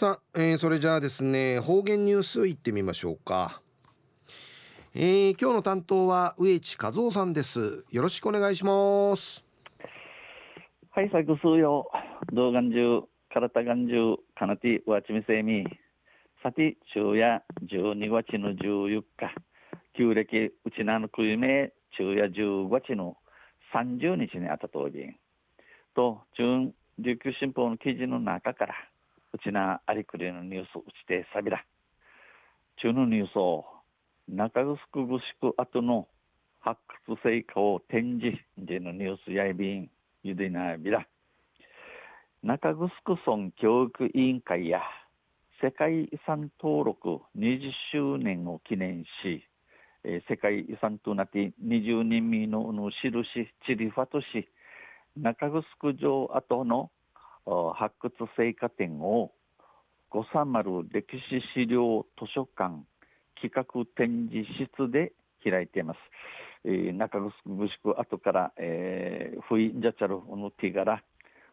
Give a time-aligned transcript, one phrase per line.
[0.00, 3.60] さあ、えー、それじゃあですね方言ニュースいってみましょうか、
[4.94, 7.84] えー、今日の担当は植地和夫さんです。
[7.90, 9.44] よろしくお願いします。
[10.90, 11.90] はい作数よ
[12.32, 15.66] 動画中体がん中かなてわちみせみ。
[16.44, 19.34] さて昼夜12月の14日。
[19.96, 23.16] 旧暦うちなのくいめ昼夜15月の
[23.74, 25.16] 30日にあたとり。
[25.96, 28.74] と中琉球新報の記事の中から
[29.32, 31.64] うちなありくりのニュースうちてさびら
[32.80, 33.66] 中のニュースを
[34.28, 34.60] 中
[34.92, 36.08] 城ぐしく後の
[36.60, 39.90] 発掘成果を展示でのニュースやいびん
[40.22, 41.06] ゆでなびら
[42.42, 42.74] 中
[43.04, 44.80] 城村教育委員会や
[45.60, 49.44] 世界遺産登録20周年を記念し、
[50.04, 53.12] えー、世界遺産となって20人民のの印
[53.66, 54.48] チリファト市
[55.16, 55.48] 中
[55.80, 56.90] 城城跡の
[57.74, 59.32] 発掘成果展を
[60.10, 62.84] 五三丸歴史資料図書館
[63.40, 65.12] 企画展示室で
[65.44, 65.98] 開いています。
[66.64, 71.02] えー、中城宿後から、えー、ふいんじゃちゃるのティガラ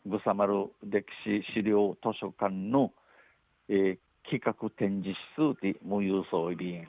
[0.05, 2.91] ぐさまる歴史資料図書館の、
[3.69, 3.97] えー、
[4.29, 6.87] 企画展示室で無郵送便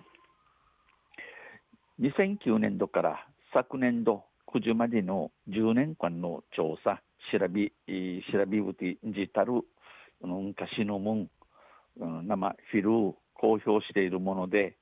[2.01, 7.01] 2009年度から昨年度9時までの10年間の調査
[7.33, 7.73] 調べ
[8.33, 9.63] 調べうてじたる
[10.23, 11.29] 昔のもん
[11.99, 14.77] 生フィルを公表しているもので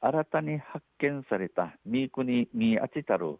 [0.00, 3.38] 新たに発見された三国三あちたる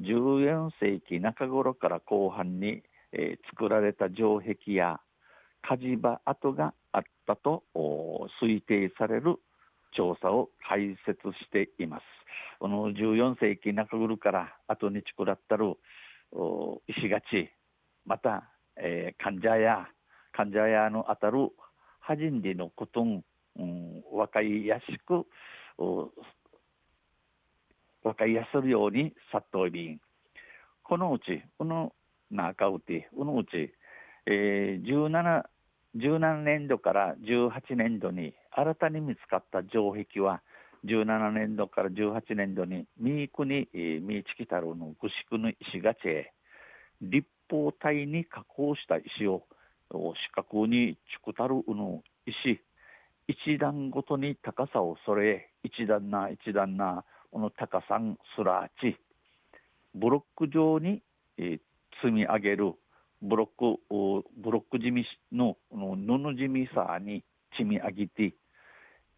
[0.00, 5.00] 14世紀中頃から後半に、えー、作られた城壁や
[5.62, 7.62] 火事場跡があったと
[8.42, 9.36] 推定される
[9.94, 12.02] 調査を開設しています。
[12.58, 15.76] この14世紀中頃から後に作らったる
[16.88, 17.50] 石垣
[18.06, 18.44] また、
[18.76, 19.86] えー、患者や
[20.32, 21.50] 患者やのあたる
[22.00, 23.22] はじんでのことん、
[23.58, 25.26] うん、分かりやすく
[28.02, 30.00] 分かりやするように殺到便
[30.82, 31.92] このうちこの
[32.30, 33.72] 中うてこのうち、
[34.26, 35.44] えー、17
[35.96, 40.40] 17年度から18年度に新たに見つかった城壁は
[40.86, 46.32] 17年度から18年度に三井国三木太郎の具宿の石がちへ。
[47.02, 49.42] 立方体に加工した石を
[49.90, 52.62] 四角にちくたるうの石。
[53.28, 58.96] 一段ごとに高さをそれ一段な一段なこの高さんすらち。
[59.94, 61.02] ブロック状に、
[61.36, 61.60] えー、
[62.00, 62.72] 積み上げる。
[63.20, 68.34] ブロックブロック地味のの布地味さに積み上げて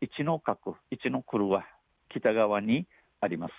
[0.01, 1.65] 一の角一の黒は
[2.11, 2.87] 北側に
[3.21, 3.53] あります。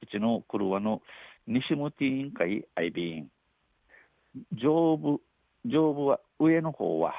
[0.00, 1.02] 一の黒はの
[1.46, 3.24] 西向委員会 IB
[4.52, 5.20] 上部
[5.66, 7.14] 上部は上の方は、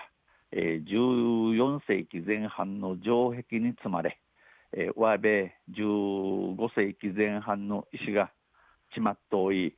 [0.51, 4.19] えー、14世紀前半の城壁に積まれ、
[4.73, 8.31] えー、上辺15世紀前半の石が
[8.93, 9.75] ちまっとおい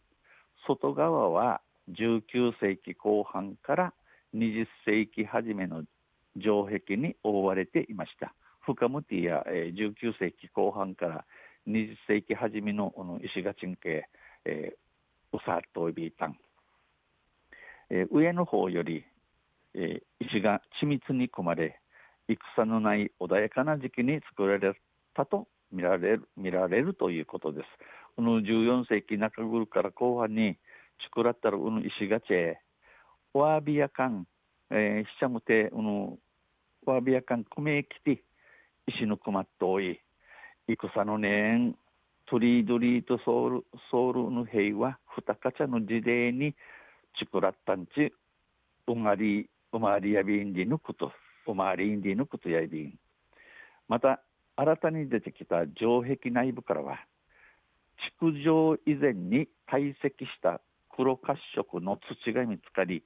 [0.67, 1.61] 外側は
[1.91, 3.93] 19世紀後半から
[4.35, 5.83] 20世紀初めの
[6.39, 8.33] 城壁に覆われていました。
[8.61, 11.25] 深ムティや、えー、19世紀後半から
[11.67, 14.07] 20世紀初めのの石垣鎮系、
[14.45, 16.37] えー、ウサートイビータン、
[17.93, 19.05] えー、上の方より、
[19.75, 21.79] えー、石が緻密に組まれ
[22.27, 24.73] 戦のない穏やかな時期に作られ
[25.13, 27.65] たと見られる見られるということです。
[28.15, 30.57] この14世紀中頃から後半に
[31.03, 32.59] 作らったらうぬ石がちえ
[33.33, 34.25] わびやかん、
[34.71, 36.17] えー、しちゃむてうぬ
[36.85, 38.23] わびやかんくめきて
[38.87, 39.99] 石のくまっとおい
[40.67, 41.75] 戦のねん
[42.27, 46.55] トリードリーとソウルソウルの平和ふたかちゃの時代に
[47.17, 48.13] 作らったんち
[48.87, 51.11] うまりうまりやびんでぬくと
[51.47, 52.99] うまりんでぬくとやびん。
[53.87, 54.21] また
[54.55, 56.99] 新たに出てきた城壁内部からは
[58.19, 60.61] 築城以前に堆積した
[60.95, 63.03] 黒褐色の土が見つかり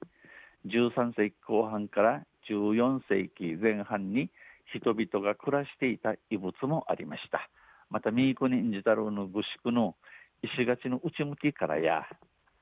[0.66, 4.30] 13世紀後半から14世紀前半に
[4.74, 7.48] 人々が暮らしていた遺物もありました。
[7.90, 9.96] また三国にじたるの具宿の
[10.42, 12.04] 石垣の内向きからや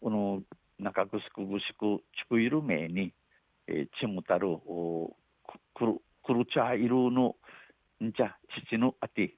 [0.00, 0.42] この
[0.78, 3.12] 中城具宿地いる名に、
[3.66, 4.58] えー、ちむたる
[5.74, 7.36] くるくるちゃいるの
[8.02, 8.36] んちゃ
[8.68, 9.34] 父のあて、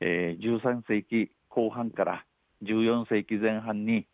[0.00, 2.24] えー、13世紀後半から
[2.62, 4.06] 14世紀前半に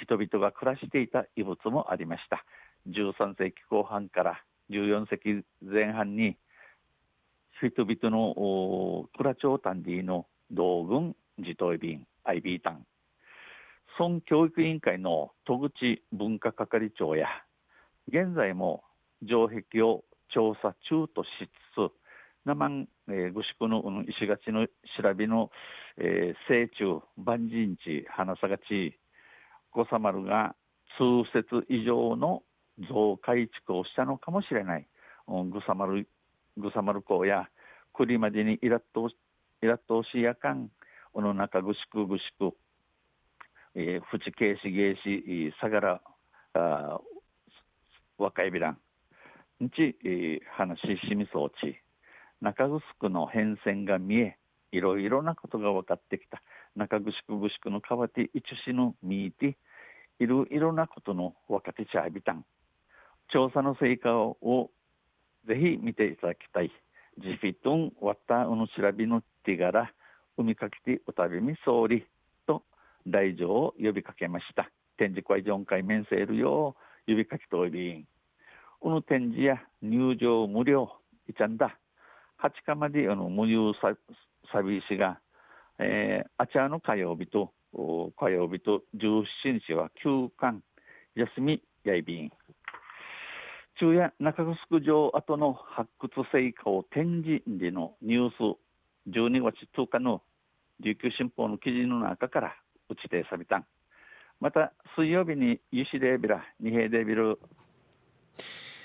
[0.00, 2.44] 人々が暮らしていた遺物もありました。
[2.88, 6.36] 13世紀後半から14世紀前半に
[7.60, 12.86] 人々のクラチョウタンディの道軍自頭便 IB タン
[13.98, 17.28] 村教育委員会の戸口文化係長や
[18.08, 18.82] 現在も
[19.26, 21.28] 城壁を調査中とし
[21.74, 21.92] つつ
[22.44, 25.50] 生ん、えー、ぐしくの、うん、石垣の調べの、
[25.98, 28.98] えー、成虫万人地花さがち
[29.72, 30.54] ごさまるが
[30.96, 32.42] 通説以上の
[32.88, 34.86] 増改築をしたのかもしれない、
[35.28, 36.08] うん、ぐさまる
[36.56, 37.48] ぐさまる港や
[37.94, 39.10] 栗までにイラッと
[39.62, 40.70] イラッとしやかん。
[41.12, 42.54] おの中ぐしくぐしく、
[43.74, 46.00] えー、ふちけいしげいしさがら
[46.54, 47.00] あ
[48.18, 48.78] 若いびらん
[49.64, 51.76] んち、えー、話しみそうち
[52.40, 52.64] 中
[52.98, 54.36] 城の変遷が見え
[54.72, 56.42] いろいろなことが分かってきた。
[56.76, 57.12] 中城
[57.48, 59.56] 城の川手一種の見いて
[60.18, 62.44] いろいろなことの分かってちゃびたん。
[63.28, 64.70] 調査の成果を
[65.46, 66.70] ぜひ見ていただきたい。
[67.18, 69.92] ジフィトンワッタウの調べの手柄
[70.38, 72.02] 海かけてお食べみ総理。
[72.02, 72.06] と
[73.06, 74.70] 来場を呼びかけました。
[74.96, 76.76] 展示会4回面せるよ
[77.06, 78.04] う呼びかけており
[78.80, 80.90] この展示や入場無料
[81.28, 81.78] いちゃんだ。
[82.42, 83.94] 8日まであの無料サ
[84.52, 85.20] サビーが、
[85.78, 90.60] えー、あちらの火曜日と火曜日と17日は休館。
[91.14, 92.30] 休みやいびん。
[93.76, 98.58] 昼夜中城城跡の発掘成果を展示でのニュース。
[99.08, 100.22] 12月10日の
[100.80, 102.56] 琉球新報の記事の中から
[102.90, 103.66] 打ちてさびたん。
[104.40, 107.38] また水曜日にユシデービラ二平デビル。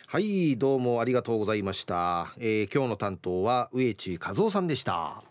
[0.08, 5.24] はいどうもありがとうございました、えー、今日の担当は植地和夫さんでした。